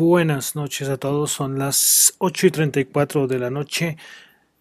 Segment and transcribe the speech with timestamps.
[0.00, 3.98] Buenas noches a todos, son las 8 y 34 de la noche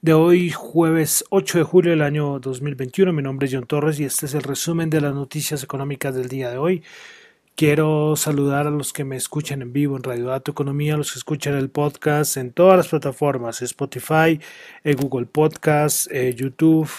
[0.02, 3.14] de hoy, jueves 8 de julio del año 2021.
[3.14, 6.28] Mi nombre es John Torres y este es el resumen de las noticias económicas del
[6.28, 6.84] día de hoy.
[7.56, 11.14] Quiero saludar a los que me escuchan en vivo en Radio Dato Economía, a los
[11.14, 14.42] que escuchan el podcast en todas las plataformas, Spotify,
[14.84, 16.90] eh, Google Podcast, eh, YouTube,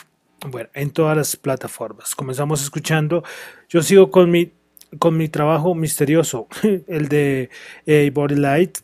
[0.48, 2.14] bueno, en todas las plataformas.
[2.14, 3.22] Comenzamos escuchando.
[3.68, 4.50] Yo sigo con mi
[4.98, 6.48] con mi trabajo misterioso,
[6.86, 7.50] el de
[7.86, 8.78] eh, Body Light,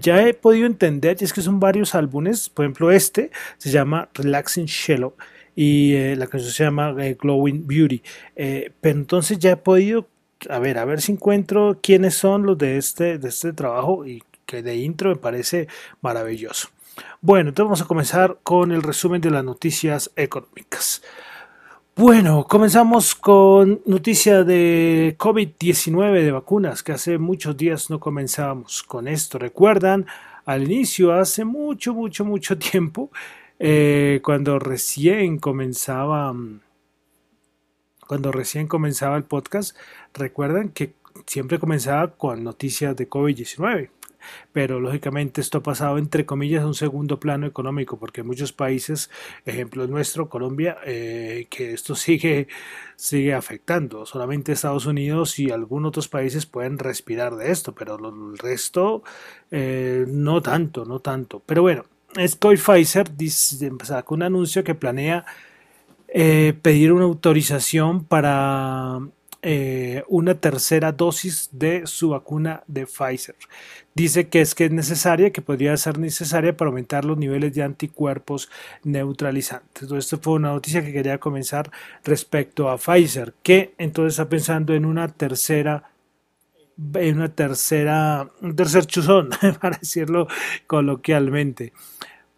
[0.00, 4.08] ya he podido entender, y es que son varios álbumes, por ejemplo este se llama
[4.14, 5.14] Relaxing Shallow
[5.54, 8.02] y eh, la canción se llama eh, Glowing Beauty,
[8.34, 10.08] pero entonces ya he podido,
[10.48, 14.22] a ver, a ver si encuentro quiénes son los de este, de este trabajo y
[14.46, 15.68] que de intro me parece
[16.00, 16.68] maravilloso.
[17.20, 21.02] Bueno, entonces vamos a comenzar con el resumen de las noticias económicas.
[21.96, 29.06] Bueno, comenzamos con noticia de COVID-19 de vacunas, que hace muchos días no comenzábamos con
[29.06, 29.38] esto.
[29.38, 30.04] ¿Recuerdan?
[30.44, 33.12] Al inicio, hace mucho, mucho, mucho tiempo,
[33.60, 36.34] eh, cuando recién comenzaba,
[38.08, 39.76] cuando recién comenzaba el podcast,
[40.14, 40.94] recuerdan que
[41.26, 43.90] siempre comenzaba con noticias de COVID-19
[44.52, 49.10] pero lógicamente esto ha pasado entre comillas a un segundo plano económico, porque muchos países,
[49.44, 52.48] ejemplo nuestro, Colombia, eh, que esto sigue,
[52.96, 54.06] sigue afectando.
[54.06, 59.02] Solamente Estados Unidos y algunos otros países pueden respirar de esto, pero el resto
[59.50, 61.42] eh, no tanto, no tanto.
[61.44, 61.84] Pero bueno,
[62.42, 63.10] hoy Pfizer
[63.82, 65.24] sacó un anuncio que planea
[66.08, 69.00] eh, pedir una autorización para
[70.08, 73.36] una tercera dosis de su vacuna de Pfizer.
[73.94, 77.62] Dice que es que es necesaria, que podría ser necesaria para aumentar los niveles de
[77.62, 78.50] anticuerpos
[78.82, 79.82] neutralizantes.
[79.82, 81.70] Entonces, esto fue una noticia que quería comenzar
[82.02, 85.90] respecto a Pfizer, que entonces está pensando en una tercera
[86.94, 90.26] en una tercera, un tercer chuzón, para decirlo
[90.66, 91.72] coloquialmente,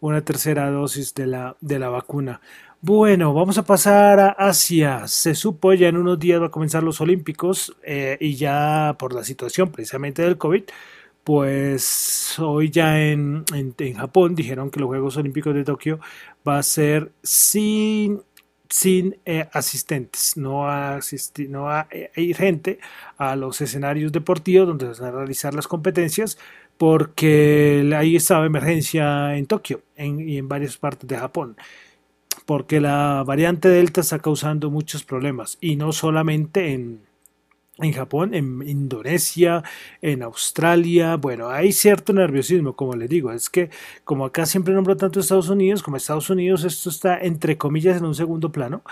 [0.01, 2.41] una tercera dosis de la, de la vacuna.
[2.83, 5.09] Bueno, vamos a pasar a Asia.
[5.09, 9.15] Se supo ya en unos días va a comenzar los Olímpicos eh, y ya por
[9.15, 10.65] la situación precisamente del COVID,
[11.27, 15.99] pues hoy ya en, en, Japón dijeron que los Juegos Olímpicos de Tokio
[16.47, 18.23] va a ser sin,
[18.69, 21.01] sin eh, asistentes, no va, a
[21.49, 22.79] no va a ir gente
[23.19, 26.39] a los escenarios deportivos donde se van a realizar las competencias
[26.79, 31.57] porque ahí estaba emergencia en Tokio y en varias partes de Japón.
[32.45, 37.01] Porque la variante Delta está causando muchos problemas y no solamente en,
[37.79, 39.63] en Japón, en Indonesia,
[40.01, 43.71] en Australia, bueno, hay cierto nerviosismo, como les digo, es que
[44.05, 48.07] como acá siempre nombro tanto Estados Unidos, como Estados Unidos esto está entre comillas en
[48.07, 48.83] un segundo plano,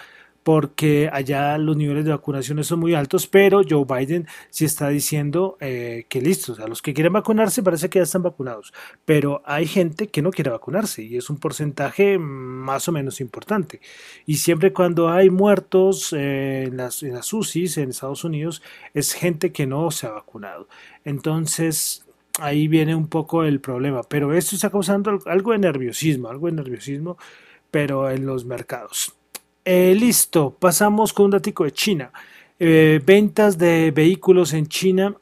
[0.44, 5.56] porque allá los niveles de vacunación son muy altos, pero Joe Biden sí está diciendo
[5.58, 8.72] eh, que listo, o sea, los que quieren vacunarse parece que ya están vacunados,
[9.06, 13.80] pero hay gente que no quiere vacunarse y es un porcentaje más o menos importante.
[14.26, 18.62] Y siempre cuando hay muertos eh, en, las, en las UCIs en Estados Unidos,
[18.92, 20.68] es gente que no se ha vacunado.
[21.06, 22.04] Entonces,
[22.38, 26.52] ahí viene un poco el problema, pero esto está causando algo de nerviosismo, algo de
[26.52, 27.16] nerviosismo,
[27.70, 29.16] pero en los mercados.
[29.66, 32.12] Eh, listo, pasamos con un dato de China.
[32.58, 35.16] Eh, ventas de vehículos en China.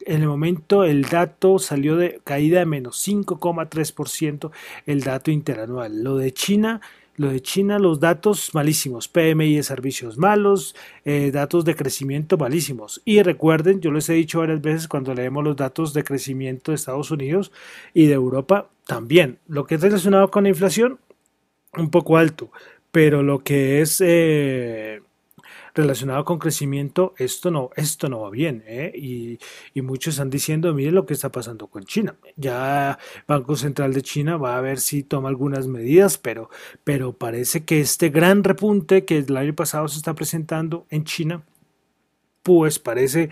[0.00, 4.52] En el momento el dato salió de caída de menos 5,3%
[4.86, 6.04] el dato interanual.
[6.04, 6.80] Lo de China,
[7.16, 13.02] lo de China, los datos malísimos, PMI de servicios malos, eh, datos de crecimiento malísimos.
[13.04, 16.76] Y recuerden, yo les he dicho varias veces cuando leemos los datos de crecimiento de
[16.76, 17.50] Estados Unidos
[17.92, 19.40] y de Europa también.
[19.48, 21.00] Lo que es relacionado con la inflación,
[21.76, 22.50] un poco alto
[22.90, 25.02] pero lo que es eh,
[25.74, 28.64] relacionado con crecimiento, esto no, esto no va bien.
[28.66, 28.92] ¿eh?
[28.94, 29.38] Y,
[29.74, 32.16] y, muchos están diciendo, miren lo que está pasando con China.
[32.36, 36.50] Ya Banco Central de China va a ver si toma algunas medidas, pero,
[36.84, 41.44] pero parece que este gran repunte que el año pasado se está presentando en China,
[42.42, 43.30] pues parece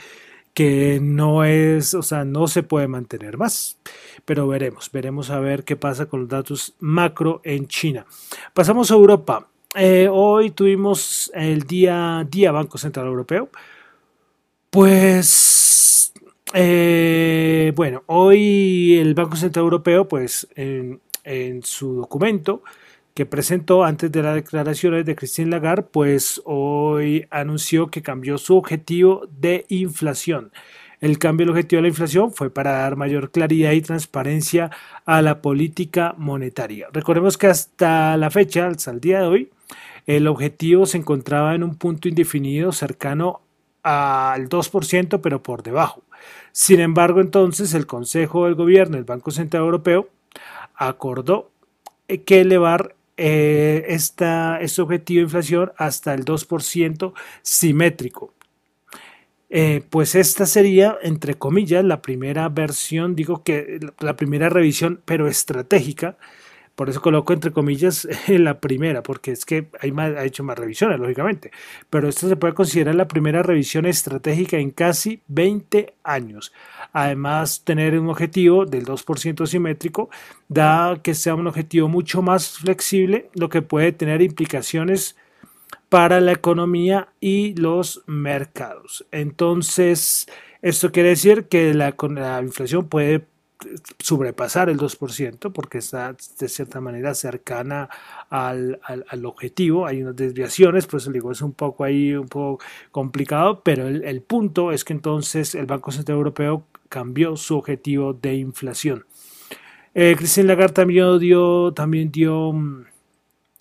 [0.56, 3.76] que no es, o sea, no se puede mantener más.
[4.24, 8.06] Pero veremos, veremos a ver qué pasa con los datos macro en China.
[8.54, 9.48] Pasamos a Europa.
[9.74, 13.50] Eh, hoy tuvimos el día, día Banco Central Europeo.
[14.70, 16.14] Pues,
[16.54, 22.62] eh, bueno, hoy el Banco Central Europeo, pues en, en su documento,
[23.16, 28.58] que presentó antes de las declaraciones de Christine Lagarde, pues hoy anunció que cambió su
[28.58, 30.52] objetivo de inflación.
[31.00, 34.70] El cambio del objetivo de la inflación fue para dar mayor claridad y transparencia
[35.06, 36.88] a la política monetaria.
[36.92, 39.50] Recordemos que hasta la fecha, hasta el día de hoy,
[40.06, 43.40] el objetivo se encontraba en un punto indefinido cercano
[43.82, 46.02] al 2%, pero por debajo.
[46.52, 50.10] Sin embargo, entonces el Consejo del Gobierno del Banco Central Europeo
[50.74, 51.50] acordó
[52.26, 58.32] que elevar eh, este objetivo de inflación hasta el 2% simétrico.
[59.48, 65.28] Eh, pues esta sería, entre comillas, la primera versión, digo que la primera revisión, pero
[65.28, 66.16] estratégica
[66.76, 71.50] por eso coloco entre comillas la primera, porque es que ha hecho más revisiones, lógicamente.
[71.88, 76.52] Pero esto se puede considerar la primera revisión estratégica en casi 20 años.
[76.92, 80.10] Además, tener un objetivo del 2% simétrico
[80.48, 85.16] da que sea un objetivo mucho más flexible, lo que puede tener implicaciones
[85.88, 89.06] para la economía y los mercados.
[89.12, 90.26] Entonces,
[90.60, 91.94] esto quiere decir que la
[92.42, 93.24] inflación puede
[93.98, 97.88] sobrepasar el 2% porque está de cierta manera cercana
[98.30, 98.78] al,
[99.24, 99.86] objetivo.
[99.86, 104.22] Hay unas desviaciones, por eso digo, es un poco ahí, un poco complicado, pero el,
[104.22, 109.04] punto es que entonces el Banco Central Europeo cambió su objetivo de inflación.
[109.94, 112.84] Eh, Lagarde también dio, también dio mm,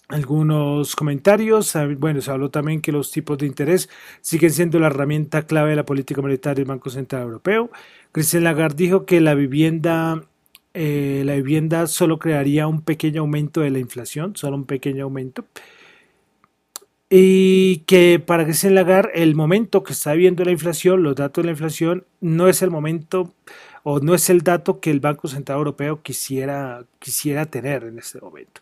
[0.07, 1.75] algunos comentarios.
[1.97, 3.89] Bueno, se habló también que los tipos de interés
[4.21, 7.69] siguen siendo la herramienta clave de la política monetaria del Banco Central Europeo.
[8.11, 10.23] Christine Lagarde dijo que la vivienda,
[10.73, 15.45] eh, la vivienda solo crearía un pequeño aumento de la inflación, solo un pequeño aumento.
[17.09, 21.47] Y que para Christine Lagarde el momento que está viendo la inflación, los datos de
[21.47, 23.33] la inflación, no es el momento
[23.83, 28.19] o no es el dato que el Banco Central Europeo quisiera, quisiera tener en este
[28.19, 28.61] momento.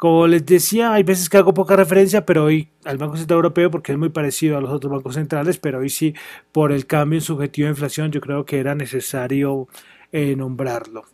[0.00, 3.70] Como les decía, hay veces que hago poca referencia, pero hoy al Banco Central Europeo,
[3.70, 6.14] porque es muy parecido a los otros bancos centrales, pero hoy sí,
[6.52, 9.68] por el cambio en su objetivo de inflación, yo creo que era necesario
[10.10, 11.04] eh, nombrarlo.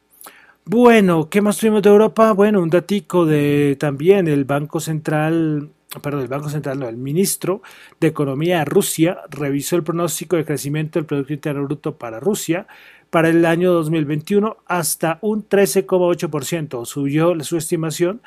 [0.65, 2.31] Bueno, ¿qué más tuvimos de Europa?
[2.31, 5.69] Bueno, un datico de también el Banco Central,
[6.01, 7.63] perdón, el Banco Central, no, el ministro
[7.99, 12.69] de Economía de Rusia revisó el pronóstico de crecimiento del Producto Interno Bruto para Rusia
[13.11, 16.85] para el año 2021 hasta un 13,8%.
[16.85, 18.21] Subió su estimación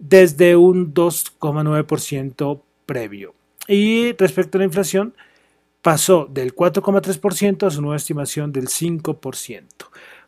[0.00, 3.34] desde un 2,9% previo.
[3.68, 5.14] Y respecto a la inflación,
[5.82, 9.64] pasó del 4,3% a su nueva estimación del 5%.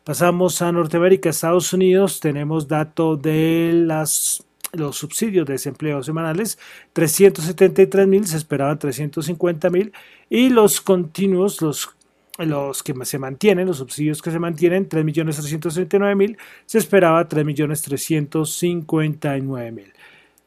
[0.03, 6.59] Pasamos a Norteamérica, Estados Unidos, tenemos dato de las, los subsidios de desempleo semanales,
[6.93, 9.93] 373 mil, se esperaban 350 mil,
[10.29, 11.95] y los continuos, los
[12.39, 19.93] los que se mantienen, los subsidios que se mantienen, 3.339.000, se esperaba 3.359.000.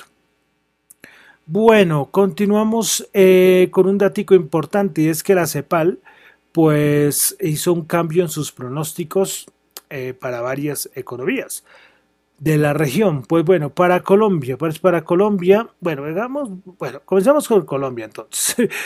[1.48, 5.98] Bueno, continuamos eh, con un dato importante y es que la CEPAL
[6.52, 9.48] pues hizo un cambio en sus pronósticos
[9.89, 11.63] eh, para varias economías
[12.38, 13.24] de la región.
[13.24, 18.70] Pues bueno, para Colombia, pues para Colombia, bueno, digamos, bueno, comenzamos con Colombia entonces.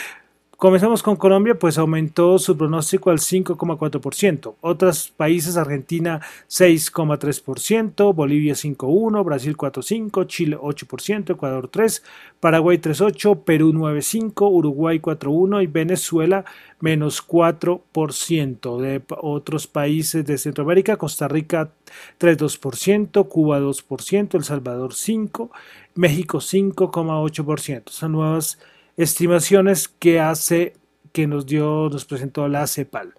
[0.60, 4.56] Comenzamos con Colombia, pues aumentó su pronóstico al 5,4%.
[4.60, 12.02] Otros países, Argentina 6,3%, Bolivia 5,1%, Brasil 4,5%, Chile 8%, Ecuador 3%,
[12.40, 16.44] Paraguay 3,8%, Perú 9,5%, Uruguay 4,1% y Venezuela
[16.78, 18.80] menos 4%.
[18.82, 21.70] De otros países de Centroamérica, Costa Rica
[22.18, 25.48] 3,2%, Cuba 2%, El Salvador 5%,
[25.94, 27.88] México 5,8%.
[27.88, 28.58] Son nuevas
[29.02, 30.74] estimaciones que hace
[31.12, 33.14] que nos dio, nos presentó la CEPAL.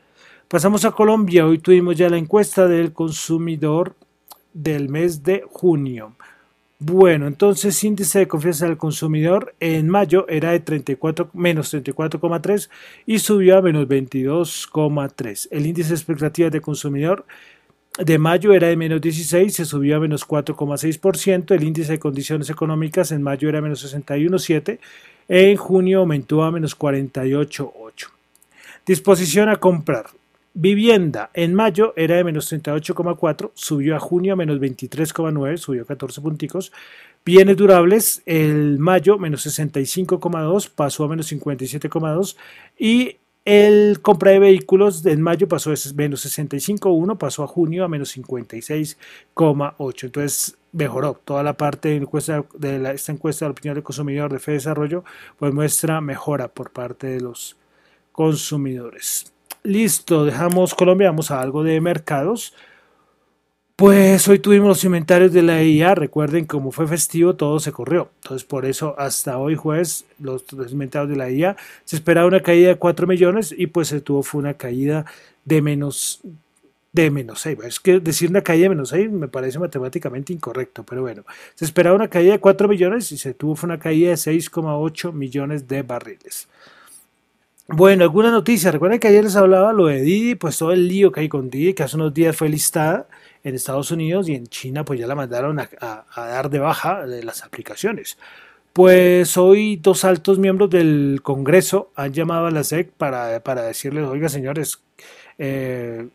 [0.47, 1.45] Pasamos a Colombia.
[1.45, 3.95] Hoy tuvimos ya la encuesta del consumidor
[4.53, 6.15] del mes de junio.
[6.77, 12.69] Bueno, entonces índice de confianza del consumidor en mayo era de 34, menos 34,3
[13.05, 15.47] y subió a menos 22,3.
[15.51, 17.25] El índice de expectativas de consumidor
[17.99, 21.53] de mayo era de menos 16, se subió a menos 4,6%.
[21.53, 24.79] El índice de condiciones económicas en mayo era menos 61,7,
[25.33, 28.09] en junio aumentó a menos 48,8.
[28.85, 30.07] Disposición a comprar.
[30.53, 36.19] Vivienda en mayo era de menos 38,4, subió a junio a menos 23,9, subió 14
[36.19, 36.73] punticos.
[37.23, 42.35] Bienes durables, el mayo menos 65,2, pasó a menos 57,2.
[42.77, 47.87] Y el compra de vehículos en mayo pasó de menos 65,1, pasó a junio a
[47.87, 50.03] menos 56,8.
[50.03, 54.31] Entonces mejoró toda la parte de, encuesta, de la, esta encuesta de opinión del consumidor
[54.31, 55.03] de Fe Desarrollo,
[55.37, 57.57] pues muestra mejora por parte de los
[58.11, 59.33] consumidores.
[59.63, 62.53] Listo, dejamos Colombia, vamos a algo de mercados.
[63.81, 68.11] Pues hoy tuvimos los inventarios de la IA, recuerden como fue festivo todo se corrió,
[68.21, 72.67] entonces por eso hasta hoy jueves los, inventarios de la IA se esperaba una caída
[72.67, 75.05] de 4 millones y pues se tuvo fue una caída
[75.45, 76.21] de menos
[76.91, 77.57] de menos 6.
[77.63, 81.23] Es que decir una caída de menos 6 me parece matemáticamente incorrecto, pero bueno,
[81.55, 85.67] se esperaba una caída de 4 millones y se tuvo una caída de 6,8 millones
[85.67, 86.47] de barriles.
[87.73, 88.71] Bueno, alguna noticia.
[88.71, 91.49] Recuerden que ayer les hablaba lo de Didi, pues todo el lío que hay con
[91.49, 93.07] Didi, que hace unos días fue listada
[93.43, 97.23] en Estados Unidos y en China, pues ya la mandaron a, dar de baja de
[97.23, 98.17] las aplicaciones.
[98.73, 104.05] Pues hoy dos altos miembros del Congreso han llamado a la SEC para, para decirles,
[104.05, 104.81] oiga señores,
[105.37, 106.07] eh,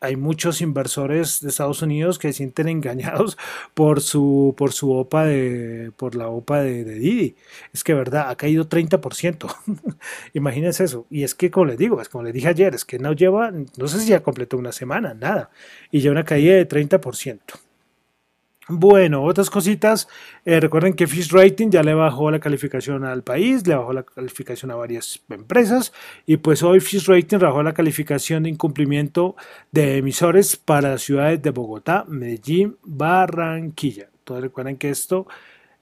[0.00, 3.36] hay muchos inversores de Estados Unidos que se sienten engañados
[3.74, 7.36] por su por su OPA de por la OPA de, Didi.
[7.72, 9.54] Es que verdad, ha caído 30%.
[10.34, 11.06] Imagínense eso.
[11.10, 13.50] Y es que como les digo, es como les dije ayer, es que no lleva,
[13.50, 15.50] no sé si ya completó una semana, nada.
[15.90, 17.40] Y ya una caída de 30%.
[18.72, 20.06] Bueno, otras cositas.
[20.44, 24.04] Eh, recuerden que Fish Rating ya le bajó la calificación al país, le bajó la
[24.04, 25.92] calificación a varias empresas
[26.24, 29.34] y pues hoy Fish Rating bajó la calificación de incumplimiento
[29.72, 34.08] de emisores para las ciudades de Bogotá, Medellín, Barranquilla.
[34.20, 35.26] Entonces recuerden que esto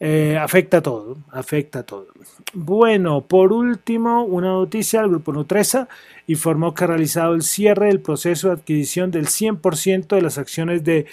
[0.00, 2.07] eh, afecta a todo, afecta a todo.
[2.54, 5.88] Bueno, por último, una noticia, el grupo Nutresa
[6.26, 10.85] informó que ha realizado el cierre del proceso de adquisición del 100% de las acciones
[10.85, 11.07] de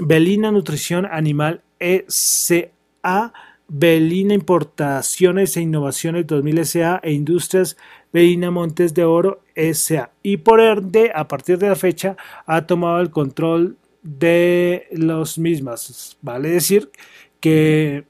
[0.00, 3.32] Belina Nutrición Animal S.A.,
[3.68, 7.00] Belina Importaciones e Innovaciones 2000 S.A.
[7.04, 7.76] e Industrias
[8.12, 10.10] Belina Montes de Oro S.A.
[10.22, 12.16] Y por ende, a partir de la fecha,
[12.46, 16.16] ha tomado el control de los mismas.
[16.20, 16.90] Vale decir
[17.38, 18.06] que,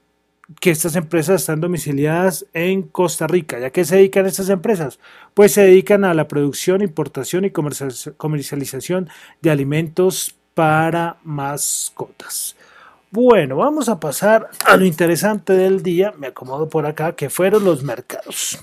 [0.59, 3.59] que estas empresas están domiciliadas en Costa Rica.
[3.59, 4.99] ¿Ya que se dedican estas empresas?
[5.35, 9.09] Pues se dedican a la producción, importación y comercialización
[9.41, 12.55] de alimentos para mascotas.
[13.11, 16.13] Bueno, vamos a pasar a lo interesante del día.
[16.17, 18.57] Me acomodo por acá, que fueron los mercados.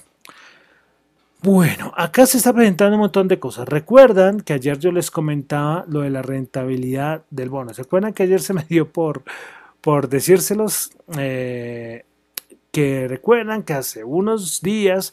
[1.43, 3.69] Bueno, acá se está presentando un montón de cosas.
[3.69, 7.73] Recuerdan que ayer yo les comentaba lo de la rentabilidad del bono.
[7.75, 9.23] ¿Se acuerdan que ayer se me dio por,
[9.81, 10.91] por decírselos?
[11.17, 12.05] Eh,
[12.73, 15.13] que recuerdan que hace unos días,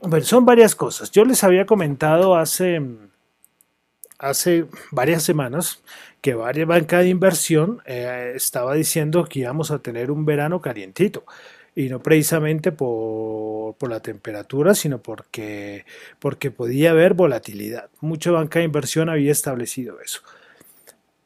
[0.00, 1.10] bueno, son varias cosas.
[1.10, 2.80] Yo les había comentado hace
[4.18, 5.82] hace varias semanas
[6.20, 11.24] que varias bancas de inversión eh, estaba diciendo que íbamos a tener un verano calientito
[11.74, 15.84] y no precisamente por, por, la temperatura, sino porque,
[16.20, 17.90] porque podía haber volatilidad.
[18.00, 20.20] Mucha banca de inversión había establecido eso.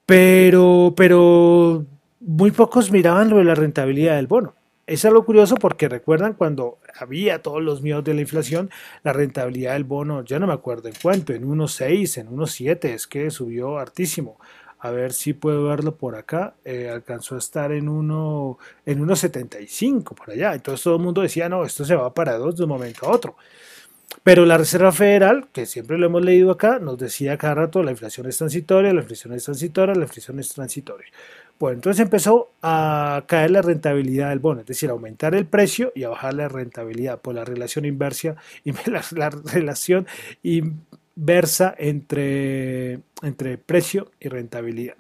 [0.07, 1.85] Pero, pero
[2.21, 4.55] muy pocos miraban lo de la rentabilidad del bono.
[4.89, 8.71] Es algo curioso porque recuerdan cuando había todos los miedos de la inflación,
[9.03, 13.07] la rentabilidad del bono, ya no me acuerdo en cuánto, en 1.6, en 1.7, es
[13.07, 14.39] que subió hartísimo.
[14.79, 16.55] A ver si puedo verlo por acá.
[16.65, 20.55] Eh, alcanzó a estar en 1 en 1.75 por allá.
[20.55, 23.11] Entonces todo el mundo decía, no, esto se va para dos de un momento a
[23.11, 23.37] otro.
[24.23, 27.91] Pero la Reserva Federal, que siempre lo hemos leído acá, nos decía cada rato la
[27.91, 31.09] inflación es transitoria, la inflación es transitoria, la inflación es transitoria.
[31.59, 36.05] Bueno, entonces empezó a caer la rentabilidad del bono, es decir, aumentar el precio y
[36.05, 38.37] a bajar la rentabilidad por la relación inversa,
[39.17, 40.07] la, relación
[40.43, 44.95] inversa entre, entre precio y rentabilidad.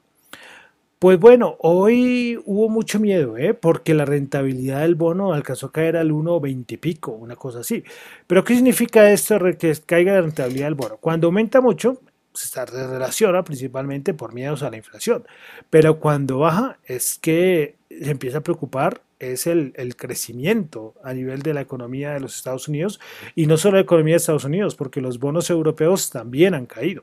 [0.99, 3.55] Pues bueno, hoy hubo mucho miedo, ¿eh?
[3.55, 7.85] porque la rentabilidad del bono alcanzó a caer al 1,20 y pico, una cosa así.
[8.27, 10.97] Pero ¿qué significa esto que caiga la rentabilidad del bono?
[10.97, 12.01] Cuando aumenta mucho,
[12.33, 15.27] se relaciona principalmente por miedos a la inflación.
[15.71, 21.55] Pero cuando baja es que se empieza a preocupar es el, crecimiento a nivel de
[21.55, 23.01] la economía de los Estados Unidos
[23.35, 27.03] y no solo la economía de Estados Unidos, porque los bonos europeos también han caído.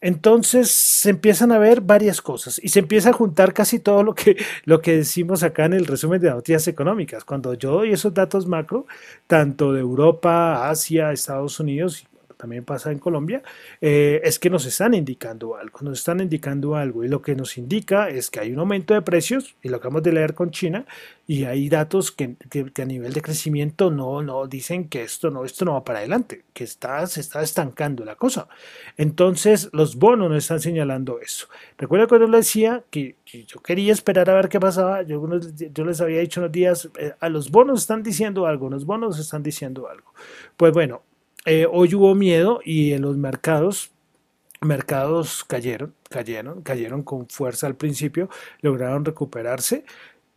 [0.00, 4.14] Entonces se empiezan a ver varias cosas y se empieza a juntar casi todo lo
[4.14, 7.24] que, lo que decimos acá en el resumen de noticias económicas.
[7.24, 8.86] Cuando yo doy esos datos macro,
[9.26, 12.06] tanto de Europa, Asia, Estados Unidos
[12.38, 13.42] también pasa en Colombia,
[13.80, 17.58] eh, es que nos están indicando algo, nos están indicando algo y lo que nos
[17.58, 20.86] indica es que hay un aumento de precios y lo acabamos de leer con China
[21.26, 22.36] y hay datos que,
[22.80, 26.44] a nivel de crecimiento no, no dicen que esto no, esto no va para adelante,
[26.54, 28.48] que está, se está estancando la cosa.
[28.96, 31.48] Entonces los bonos nos están señalando eso.
[31.76, 33.16] Recuerda cuando les decía que,
[33.46, 35.22] yo quería esperar a ver qué pasaba, yo,
[35.74, 39.18] yo les había dicho unos días, eh, a los bonos están diciendo algo, los bonos
[39.18, 40.14] están diciendo algo.
[40.56, 41.02] Pues bueno,
[41.48, 43.90] eh, hoy hubo miedo y en los mercados
[44.60, 48.28] mercados cayeron, cayeron, cayeron con fuerza al principio,
[48.60, 49.84] lograron recuperarse.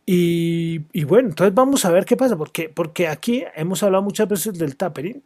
[0.04, 4.58] Y, bueno, entonces vamos a ver qué pasa, porque, porque aquí hemos hablado muchas veces
[4.58, 5.22] del tapering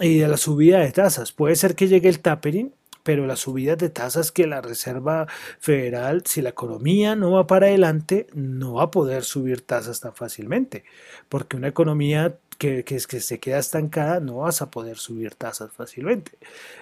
[0.00, 1.32] y de la subida de tasas.
[1.32, 5.26] Puede ser que llegue el tapering, pero la subida de tasas que la Reserva
[5.60, 10.14] Federal, si la economía no va para adelante, no va a poder subir tasas tan
[10.14, 10.84] fácilmente,
[11.28, 15.72] porque una economía que, que, que se queda estancada, no vas a poder subir tasas
[15.72, 16.30] fácilmente.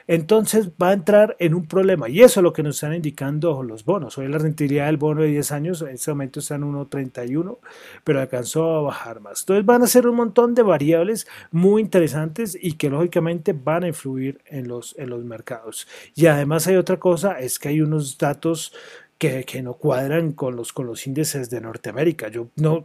[0.07, 3.63] Entonces va a entrar en un problema y eso es lo que nos están indicando
[3.63, 4.19] los bonos.
[4.19, 7.57] Hoy la rentabilidad del bono de 10 años en este momento está en 1.31,
[8.05, 9.41] pero alcanzó a bajar más.
[9.41, 13.89] Entonces van a ser un montón de variables muy interesantes y que lógicamente van a
[13.89, 15.89] influir en los, en los mercados.
[16.15, 18.75] Y además hay otra cosa, es que hay unos datos
[19.21, 22.29] que, no cuadran con los, con los índices de Norteamérica.
[22.29, 22.83] Yo no,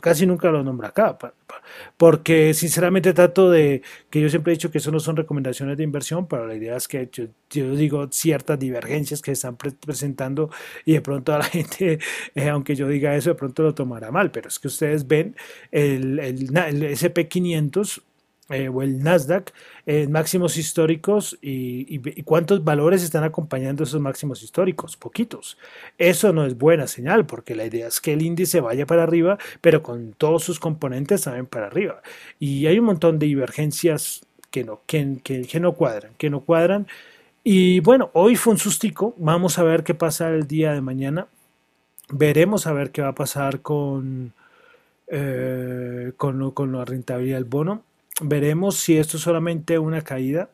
[0.00, 1.18] casi nunca lo nombro acá,
[1.98, 5.84] porque sinceramente trato de, que yo siempre he dicho que eso no son recomendaciones de
[5.84, 10.48] inversión, pero la idea es que yo, digo ciertas divergencias que se están presentando
[10.86, 11.98] y de pronto a la gente,
[12.34, 15.36] eh, aunque yo diga eso, de pronto lo tomará mal, pero es que ustedes ven
[15.72, 18.00] el, el, el SP500
[18.48, 19.52] eh, o el Nasdaq
[19.86, 25.58] en máximos históricos y, cuántos valores están acompañando esos máximos históricos, poquitos.
[25.98, 29.36] Eso no es buena señal porque la idea es que el índice vaya para arriba,
[29.60, 32.02] pero con todos sus componentes también para arriba.
[32.38, 36.86] Y hay un montón de divergencias que no, que, que, no cuadran, que no cuadran.
[37.42, 41.26] Y bueno, hoy fue un sustico, vamos a ver qué pasa el día de mañana.
[42.10, 44.34] Veremos a ver qué va a pasar con,
[45.08, 47.82] eh, con, con la rentabilidad del bono
[48.22, 50.50] Veremos si esto es solamente una caída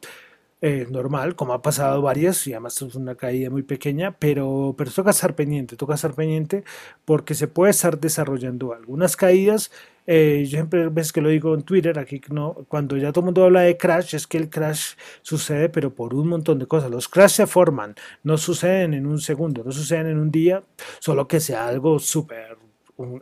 [0.61, 4.91] eh, normal, como ha pasado varias, y además es una caída muy pequeña, pero, pero
[4.91, 6.65] toca estar pendiente, toca estar pendiente
[7.05, 9.71] porque se puede estar desarrollando algunas caídas.
[10.07, 13.27] Eh, yo siempre ves que lo digo en Twitter, aquí no, cuando ya todo el
[13.27, 16.91] mundo habla de crash, es que el crash sucede, pero por un montón de cosas.
[16.91, 17.95] Los crash se forman,
[18.25, 20.65] no suceden en un segundo, no suceden en un día,
[21.01, 22.57] solo que sea algo súper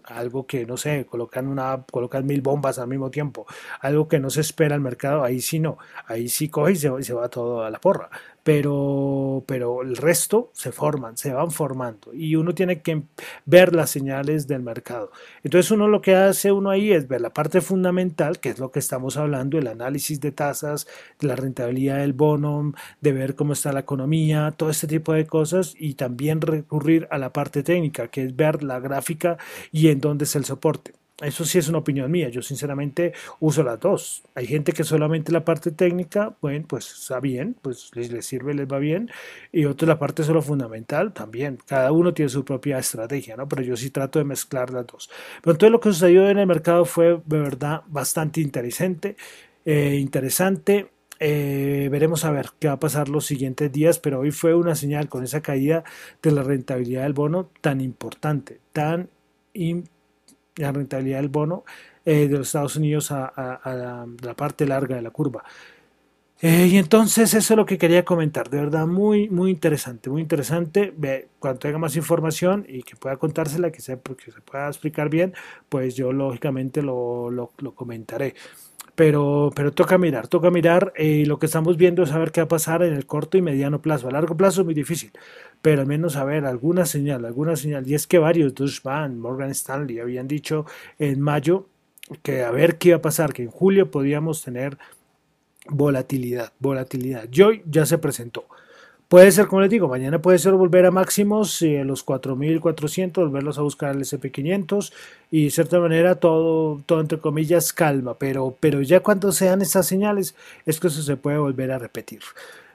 [0.04, 3.46] algo que no sé, colocan una, colocan mil bombas al mismo tiempo,
[3.80, 6.90] algo que no se espera al mercado, ahí sí no, ahí sí coge y se,
[6.98, 8.10] y se va todo a la porra
[8.42, 13.02] pero, pero el resto se forman, se van formando y uno tiene que
[13.46, 15.10] ver las señales del mercado.
[15.42, 18.70] Entonces uno lo que hace uno ahí es ver la parte fundamental, que es lo
[18.70, 20.86] que estamos hablando, el análisis de tasas,
[21.20, 25.74] la rentabilidad del bono, de ver cómo está la economía, todo este tipo de cosas
[25.78, 29.38] y también recurrir a la parte técnica, que es ver la gráfica
[29.72, 30.99] y en dónde es el soporte.
[31.20, 34.22] Eso sí es una opinión mía, yo sinceramente uso las dos.
[34.34, 38.66] Hay gente que solamente la parte técnica, bueno, pues está bien, pues les, sirve, les
[38.66, 39.10] va bien,
[39.52, 41.58] y otros la parte solo fundamental, también.
[41.66, 43.46] Cada uno tiene su propia estrategia, ¿no?
[43.48, 45.10] Pero yo sí trato de mezclar las dos.
[45.42, 49.16] Pero entonces lo que sucedió en el mercado fue de verdad bastante interesante,
[49.66, 50.90] eh, interesante.
[51.22, 54.74] Eh, veremos a ver qué va a pasar los siguientes días, pero hoy fue una
[54.74, 55.84] señal con esa caída
[56.22, 59.10] de la rentabilidad del bono tan importante, tan
[59.52, 59.99] importante
[60.60, 61.64] la rentabilidad del bono
[62.04, 63.32] eh, de los Estados Unidos a,
[64.22, 65.44] la, parte larga de la curva.
[66.42, 70.22] Eh, y entonces eso es lo que quería comentar, de verdad muy, muy interesante, muy
[70.22, 70.94] interesante.
[71.38, 75.34] Cuando tenga más información y que pueda contársela, que se, que se pueda explicar bien,
[75.68, 78.34] pues yo lógicamente lo, lo, lo comentaré.
[78.94, 82.44] Pero, pero toca mirar, toca mirar eh, lo que estamos viendo es saber qué va
[82.44, 84.08] a pasar en el corto y mediano plazo.
[84.08, 85.12] A largo plazo es muy difícil,
[85.62, 87.86] pero al menos saber alguna señal, alguna señal.
[87.88, 90.66] Y es que varios, Deutsche Bank, Morgan Stanley, habían dicho
[90.98, 91.66] en mayo
[92.22, 94.78] que a ver qué iba a pasar, que en julio podíamos tener
[95.68, 97.28] volatilidad, volatilidad.
[97.30, 98.44] Y hoy ya se presentó.
[99.10, 103.58] Puede ser, como les digo, mañana puede ser volver a máximos en los 4.400, volverlos
[103.58, 104.92] a buscar el SP500
[105.32, 109.88] y de cierta manera todo, todo entre comillas calma, pero, pero ya cuando sean estas
[109.88, 112.20] señales es que eso se puede volver a repetir.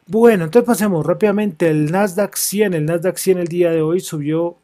[0.07, 2.75] Bueno, entonces pasemos rápidamente el Nasdaq 100.
[2.75, 4.57] El Nasdaq 100 el día de hoy subió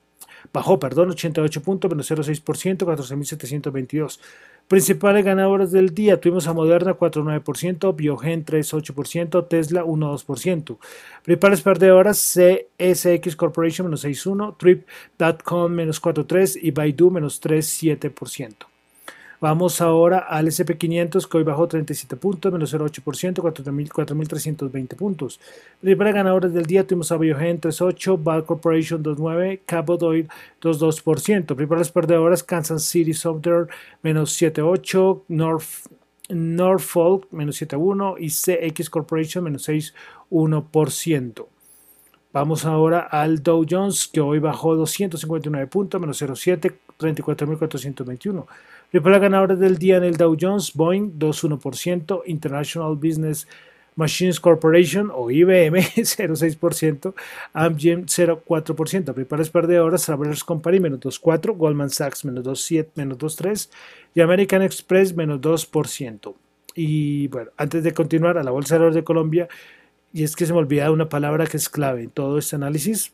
[0.53, 4.19] bajó, perdón, 88 puntos, menos 0,6%, 14.722.
[4.67, 10.77] Principales ganadores del día, tuvimos a Moderna 4,9%, Biogen 3,8%, Tesla 1,2%.
[11.23, 18.70] Principales perdedoras, CSX Corporation menos 6,1%, Trip.com menos 4,3% y Baidu menos 3,7%.
[19.41, 25.39] Vamos ahora al SP500 que hoy bajó 37 puntos, menos 0,8%, 4.320 puntos.
[25.81, 30.29] Primera ganadores del día tuvimos a Biogen 3,8, Ball Corporation 2,9, Cabot Oil
[30.61, 31.55] 2,2%.
[31.55, 33.67] Primeras perdedoras Kansas City Software
[34.03, 35.89] menos 7,8, North
[36.29, 41.47] Norfolk menos 7,1 y CX Corporation menos 6,1%.
[42.33, 48.45] Vamos ahora al Dow Jones que hoy bajó 259 puntos, menos 0,7, 34.421.
[48.89, 53.47] Principales ganadores del día en el Dow Jones, Boeing 2,1%, International Business
[53.95, 57.13] Machines Corporation o IBM 0,6%,
[57.53, 63.69] Amgen 0,4%, principales perdedoras, Travelers Company menos 2,4%, Goldman Sachs menos 2,7%, menos 2,3%
[64.15, 66.33] y American Express menos 2%.
[66.75, 69.49] Y bueno, antes de continuar a la Bolsa de Valores de Colombia,
[70.13, 73.13] y es que se me olvida una palabra que es clave en todo este análisis,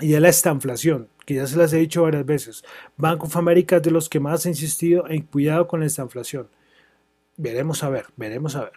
[0.00, 2.64] y es la estanflación que ya se las he dicho varias veces.
[2.96, 6.48] Banco of America es de los que más ha insistido en cuidado con esta inflación.
[7.36, 8.72] Veremos a ver, veremos a ver.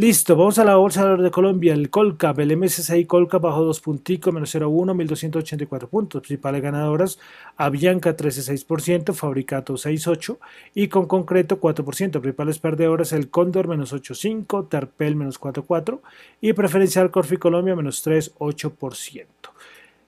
[0.00, 4.32] Listo, vamos a la bolsa de Colombia, el Colcap, el MSCI Colcap bajó 2 punticos,
[4.32, 6.22] menos 0,1, 1284 puntos.
[6.22, 7.18] Principales ganadoras,
[7.58, 10.38] Avianca 13,6%, Fabricato 6,8%
[10.72, 12.12] y con concreto 4%.
[12.18, 16.00] Principales perdedoras, el Cóndor menos 8,5, Terpel menos 4,4
[16.40, 19.26] y preferencial Corfi Colombia menos 3,8%.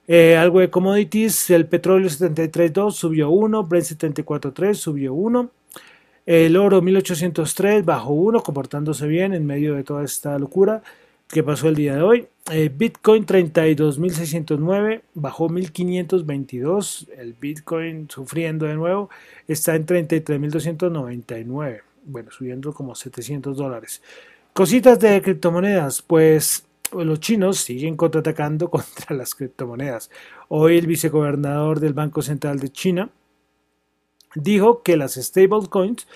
[0.08, 5.50] Eh, algo de commodities, el petróleo 73.2 subió 1, Brent 74.3 subió 1,
[6.26, 10.82] el oro 1803 bajó 1, comportándose bien en medio de toda esta locura
[11.28, 12.26] que pasó el día de hoy.
[12.50, 19.08] Eh, Bitcoin 32.609 bajó 1.522, el Bitcoin sufriendo de nuevo,
[19.48, 24.02] está en 33.299, bueno, subiendo como 700 dólares.
[24.52, 30.10] Cositas de criptomonedas, pues los chinos siguen contraatacando contra las criptomonedas.
[30.48, 33.08] Hoy el vicegobernador del Banco Central de China
[34.34, 36.06] dijo que las stablecoins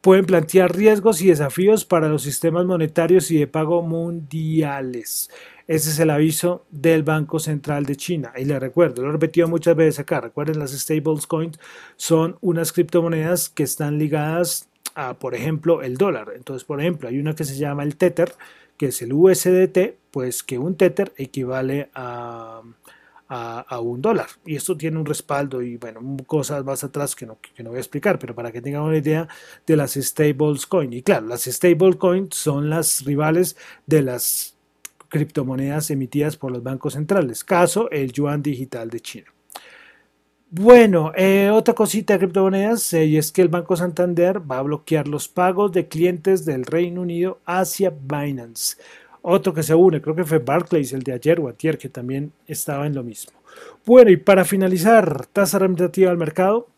[0.00, 5.30] pueden plantear riesgos y desafíos para los sistemas monetarios y de pago mundiales.
[5.66, 8.32] Ese es el aviso del Banco Central de China.
[8.36, 11.58] Y le recuerdo, lo he repetido muchas veces acá, recuerden, las stablecoins
[11.96, 16.32] son unas criptomonedas que están ligadas a, por ejemplo, el dólar.
[16.36, 18.32] Entonces, por ejemplo, hay una que se llama el Tether,
[18.76, 22.62] que es el USDT, pues que un Tether equivale a,
[23.28, 24.26] a, un dólar.
[24.44, 27.78] Y esto tiene un respaldo y bueno, cosas más atrás que no, que no voy
[27.78, 29.28] a explicar, pero para que tengan una idea
[29.66, 30.94] de las stablecoins.
[30.94, 34.56] Y claro, las stablecoins son las rivales de las
[35.08, 37.44] criptomonedas emitidas por los bancos centrales.
[37.44, 39.32] Caso, el yuan digital de China.
[40.48, 44.62] Bueno, eh, otra cosita de criptomonedas eh, y es que el Banco Santander va a
[44.62, 48.76] bloquear los pagos de clientes del Reino Unido hacia Binance.
[49.28, 52.86] Otro que se une, creo que fue Barclays, el de ayer o que también estaba
[52.86, 53.32] en lo mismo.
[53.84, 56.68] Bueno, y para finalizar, tasa representativa del mercado,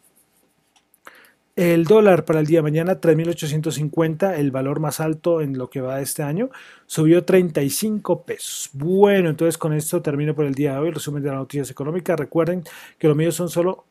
[1.56, 5.82] el dólar para el día de mañana, 3.850, el valor más alto en lo que
[5.82, 6.48] va de este año,
[6.86, 8.70] subió 35 pesos.
[8.72, 11.70] Bueno, entonces con esto termino por el día de hoy el resumen de las noticias
[11.70, 12.18] económicas.
[12.18, 12.64] Recuerden
[12.98, 13.84] que lo mío son solo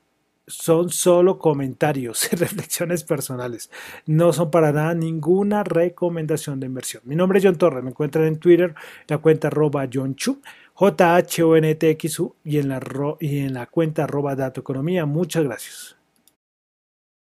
[0.47, 3.69] son solo comentarios y reflexiones personales.
[4.05, 7.03] No son para nada ninguna recomendación de inversión.
[7.05, 7.83] Mi nombre es John Torres.
[7.83, 8.73] Me encuentran en Twitter
[9.07, 10.41] la cuenta arroba John Chu,
[10.73, 12.79] J-H-O-N-T-X-U y en la,
[13.19, 15.05] y en la cuenta arroba Dato Economía.
[15.05, 15.96] Muchas gracias.